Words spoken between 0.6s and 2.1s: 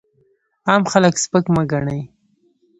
عام خلک سپک مه ګڼئ!